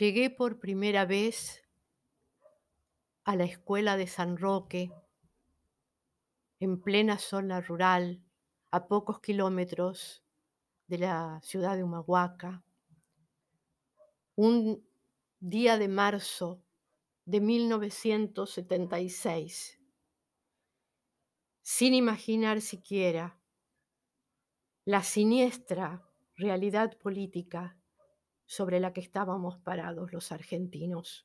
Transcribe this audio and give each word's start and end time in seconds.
Llegué 0.00 0.30
por 0.30 0.58
primera 0.58 1.04
vez 1.04 1.62
a 3.24 3.36
la 3.36 3.44
escuela 3.44 3.98
de 3.98 4.06
San 4.06 4.38
Roque, 4.38 4.90
en 6.58 6.80
plena 6.80 7.18
zona 7.18 7.60
rural, 7.60 8.24
a 8.70 8.88
pocos 8.88 9.20
kilómetros 9.20 10.24
de 10.86 10.96
la 10.96 11.38
ciudad 11.42 11.76
de 11.76 11.84
Humahuaca. 11.84 12.64
Un 14.36 14.88
día 15.38 15.76
de 15.76 15.88
marzo 15.88 16.64
de 17.26 17.42
1976, 17.42 19.78
sin 21.60 21.92
imaginar 21.92 22.62
siquiera 22.62 23.38
la 24.86 25.02
siniestra 25.02 26.08
realidad 26.36 26.96
política 26.96 27.76
sobre 28.50 28.80
la 28.80 28.92
que 28.92 29.00
estábamos 29.00 29.58
parados 29.58 30.12
los 30.12 30.32
argentinos. 30.32 31.24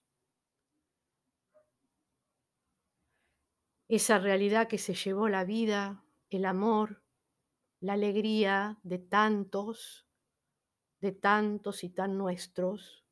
Esa 3.87 4.19
realidad 4.19 4.67
que 4.67 4.77
se 4.77 4.93
llevó 4.93 5.27
la 5.27 5.43
vida, 5.43 6.05
el 6.29 6.45
amor, 6.45 7.01
la 7.79 7.93
alegría 7.93 8.77
de 8.83 8.99
tantos, 8.99 10.07
de 11.01 11.13
tantos 11.13 11.83
y 11.83 11.89
tan 11.89 12.15
nuestros 12.15 13.07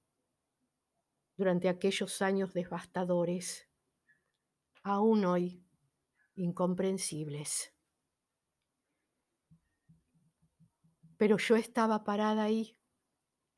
durante 1.35 1.67
aquellos 1.67 2.21
años 2.21 2.53
devastadores, 2.53 3.67
aún 4.83 5.25
hoy 5.25 5.65
incomprensibles. 6.35 7.73
Pero 11.17 11.39
yo 11.39 11.55
estaba 11.55 12.03
parada 12.03 12.43
ahí 12.43 12.77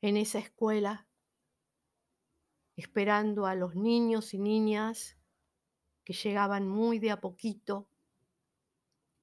en 0.02 0.16
esa 0.16 0.38
escuela, 0.38 1.06
esperando 2.76 3.46
a 3.46 3.54
los 3.54 3.74
niños 3.74 4.34
y 4.34 4.38
niñas 4.38 5.16
que 6.04 6.12
llegaban 6.12 6.68
muy 6.68 6.98
de 6.98 7.10
a 7.10 7.20
poquito. 7.20 7.88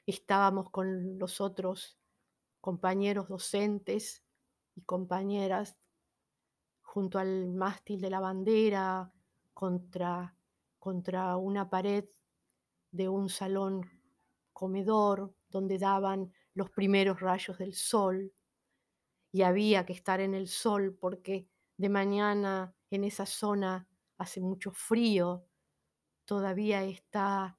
Estábamos 0.05 0.69
con 0.69 1.17
los 1.17 1.39
otros 1.39 1.97
compañeros 2.59 3.27
docentes 3.29 4.23
y 4.75 4.81
compañeras 4.81 5.77
junto 6.81 7.19
al 7.19 7.53
mástil 7.53 8.01
de 8.01 8.09
la 8.09 8.19
bandera, 8.19 9.11
contra, 9.53 10.35
contra 10.79 11.37
una 11.37 11.69
pared 11.69 12.05
de 12.91 13.09
un 13.09 13.29
salón 13.29 13.89
comedor 14.51 15.33
donde 15.49 15.77
daban 15.77 16.31
los 16.53 16.69
primeros 16.69 17.19
rayos 17.19 17.57
del 17.57 17.73
sol 17.73 18.31
y 19.33 19.41
había 19.41 19.83
que 19.85 19.93
estar 19.93 20.21
en 20.21 20.35
el 20.35 20.47
sol 20.47 20.95
porque 20.97 21.49
de 21.75 21.89
mañana 21.89 22.75
en 22.91 23.03
esa 23.03 23.25
zona 23.25 23.89
hace 24.17 24.39
mucho 24.39 24.71
frío, 24.71 25.47
todavía 26.23 26.83
está 26.83 27.57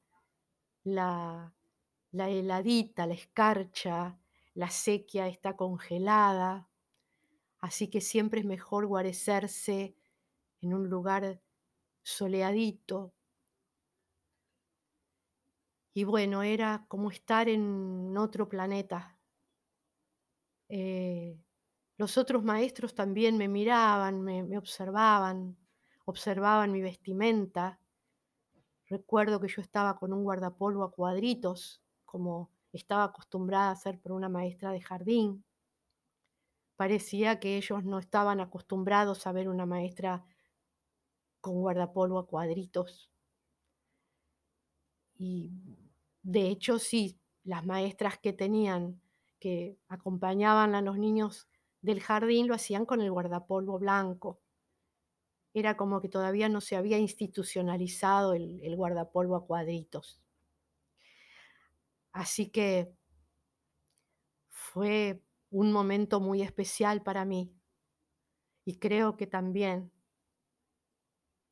la, 0.85 1.53
la 2.13 2.31
heladita, 2.31 3.09
la 3.09 3.15
escarcha, 3.15 4.21
la 4.55 4.71
sequía 4.71 5.27
está 5.27 5.57
congelada, 5.57 6.71
así 7.59 7.91
que 7.91 8.01
siempre 8.01 8.41
es 8.41 8.47
mejor 8.47 8.87
guarecerse 8.87 9.97
en 10.61 10.75
un 10.75 10.89
lugar 10.89 11.43
soleadito. 12.05 13.15
Y 15.93 16.05
bueno, 16.05 16.45
era 16.45 16.87
como 16.89 17.11
estar 17.11 17.49
en 17.49 18.17
otro 18.17 18.49
planeta. 18.49 19.19
Eh, 20.69 21.39
los 21.97 22.19
otros 22.19 22.43
maestros 22.43 22.95
también 22.95 23.37
me 23.37 23.49
miraban, 23.49 24.23
me, 24.23 24.59
observaban, 24.59 25.57
observaban 26.05 26.73
mi 26.73 26.83
vestimenta. 26.83 27.79
Recuerdo 28.89 29.41
que 29.41 29.49
yo 29.49 29.63
estaba 29.63 29.97
con 29.97 30.13
un 30.13 30.25
guardapolvo 30.25 30.83
a 30.83 30.91
cuadritos, 30.91 31.81
como 32.05 32.51
estaba 32.73 33.05
acostumbrada 33.05 33.69
a 33.69 33.73
hacer 33.73 34.01
por 34.01 34.13
una 34.13 34.29
maestra 34.29 34.73
de 34.73 34.81
jardín. 34.81 35.45
Parecía 36.77 37.39
que 37.39 37.57
ellos 37.57 37.85
no 37.85 38.01
estaban 38.01 38.41
acostumbrados 38.41 39.27
a 39.27 39.33
ver 39.33 39.49
una 39.49 39.65
maestra 39.65 40.25
con 41.41 41.61
guardapolvo 41.61 42.19
a 42.19 42.27
cuadritos. 42.27 43.09
Y 45.17 45.53
de 46.23 46.49
hecho 46.49 46.81
sí, 46.81 47.21
las 47.45 47.65
maestras 47.65 48.19
que 48.19 48.33
tenían, 48.33 49.01
que 49.39 49.79
acompañaban 49.89 50.75
a 50.75 50.83
los 50.83 50.99
niños 50.99 51.49
del 51.85 52.01
jardín 52.01 52.49
lo 52.49 52.55
hacían 52.55 52.87
con 52.87 53.03
el 53.03 53.13
guardapolvo 53.13 53.79
blanco. 53.79 54.41
Era 55.53 55.77
como 55.77 56.01
que 56.01 56.09
todavía 56.09 56.49
no 56.49 56.63
se 56.63 56.77
había 56.77 56.99
institucionalizado 56.99 58.33
el, 58.33 58.75
guardapolvo 58.75 59.37
a 59.37 59.47
cuadritos. 59.47 60.19
Así 62.11 62.49
que 62.49 62.91
fue 64.49 65.21
un 65.51 65.73
momento 65.73 66.21
muy 66.21 66.41
especial 66.41 67.03
para 67.03 67.27
mí 67.27 67.53
y 68.65 68.79
creo 68.79 69.19
que 69.19 69.27
también 69.27 69.93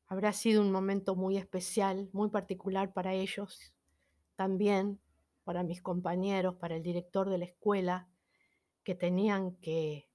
habrá 0.06 0.32
sido 0.32 0.62
un 0.62 0.72
momento 0.72 1.14
muy 1.14 1.36
especial, 1.36 2.08
muy 2.14 2.30
particular 2.30 2.94
para 2.94 3.12
ellos, 3.12 3.74
también 4.34 4.98
para 5.44 5.62
mis 5.62 5.82
compañeros, 5.82 6.54
para 6.54 6.76
el 6.76 6.82
director 6.82 7.28
de 7.28 7.36
la 7.36 7.44
escuela, 7.44 8.08
que 8.82 8.94
tenían 8.94 9.56
que 9.56 10.08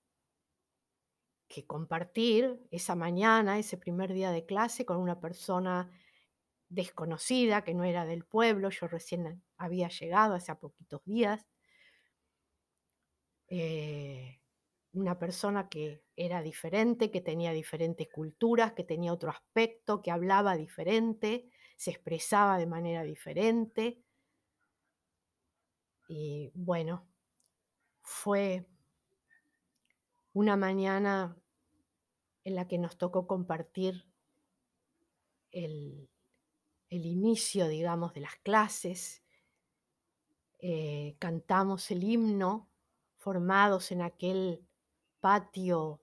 que 1.48 1.66
compartir 1.66 2.60
esa 2.72 2.96
mañana, 2.96 3.60
ese 3.60 3.78
primer 3.78 4.14
día 4.14 4.32
de 4.32 4.46
clase 4.46 4.86
con 4.86 4.98
una 4.98 5.20
persona 5.20 5.90
desconocida 6.70 7.64
que 7.64 7.74
no 7.74 7.84
era 7.84 8.06
del 8.06 8.26
pueblo, 8.26 8.70
yo 8.70 8.88
recién 8.88 9.44
había 9.58 9.90
llegado 9.90 10.36
hace 10.36 10.54
poquitos 10.56 11.04
días, 11.06 11.48
eh, 13.50 14.40
una 14.94 15.20
persona 15.20 15.70
que 15.70 16.04
era 16.16 16.42
diferente, 16.42 17.12
que 17.12 17.22
tenía 17.22 17.52
diferentes 17.52 18.08
culturas, 18.10 18.74
que 18.74 18.84
tenía 18.84 19.14
otro 19.14 19.30
aspecto, 19.30 20.02
que 20.02 20.12
hablaba 20.12 20.58
diferente, 20.58 21.50
se 21.78 21.92
expresaba 21.92 22.58
de 22.58 22.66
manera 22.68 23.04
diferente. 23.04 24.02
Y 26.10 26.52
bueno, 26.56 27.08
fue 28.02 28.66
una 30.38 30.56
mañana 30.56 31.36
en 32.44 32.54
la 32.54 32.68
que 32.68 32.78
nos 32.78 32.96
tocó 32.96 33.26
compartir 33.26 34.06
el, 35.52 36.08
inicio, 36.92 37.68
digamos, 37.68 38.14
de 38.14 38.22
las 38.22 38.36
clases. 38.36 39.24
Eh, 40.60 41.16
cantamos 41.18 41.90
el 41.90 42.04
himno 42.04 42.70
formados 43.18 43.92
en 43.92 44.04
aquel 44.04 44.64
patio 45.20 46.02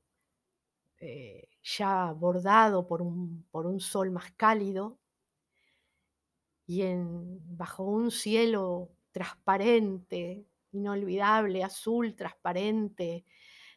eh, 0.99 1.49
ya 1.63 2.13
bordado 2.13 2.89
por 2.89 3.03
un, 3.03 3.47
por 3.53 3.67
un, 3.67 3.79
sol 3.79 4.11
más 4.11 4.33
cálido 4.33 4.99
y 6.67 6.83
en, 6.83 7.57
bajo 7.57 7.85
un 7.85 8.11
cielo 8.11 8.91
transparente, 9.13 10.45
inolvidable, 10.73 11.63
azul 11.63 12.17
transparente, 12.17 13.25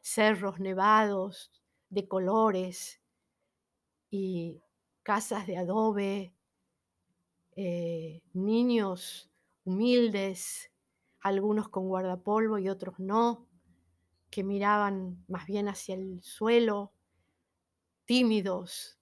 cerros 0.02 0.60
nevados 0.60 1.52
de 1.90 2.08
colores 2.08 3.02
y 4.10 4.62
casas 5.04 5.48
de 5.48 5.58
adobe, 5.58 6.34
eh, 7.56 8.22
niños 8.34 9.32
humildes, 9.64 10.72
algunos 11.22 11.70
con 11.70 11.88
guardapolvo 11.88 12.58
y 12.58 12.70
otros 12.70 13.00
no, 13.00 13.48
que 14.30 14.44
miraban 14.44 15.24
más 15.28 15.46
bien 15.46 15.68
hacia 15.68 15.96
el 15.96 16.22
suelo, 16.22 16.94
tímidos, 18.06 19.00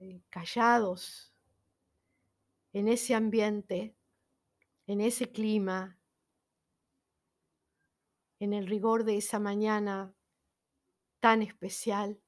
eh, 0.00 0.22
callados, 0.30 1.32
en 2.72 2.88
ese 2.88 3.14
ambiente, 3.14 3.94
en 4.86 5.00
ese 5.00 5.30
clima, 5.30 5.98
en 8.44 8.52
el 8.52 8.66
rigor 8.66 9.04
de 9.04 9.16
esa 9.16 9.38
mañana 9.38 10.14
tan 11.20 11.42
especial, 11.42 12.20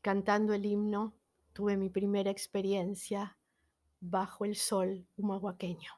cantando 0.00 0.54
el 0.54 0.64
himno, 0.64 1.14
tuve 1.52 1.76
mi 1.76 1.90
primera 1.90 2.30
experiencia 2.30 3.38
bajo 4.00 4.46
el 4.46 4.56
sol 4.56 5.06
humahuaqueño. 5.16 5.92